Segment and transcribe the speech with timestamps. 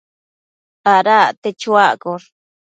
[0.95, 2.27] Ada acte chuaccosh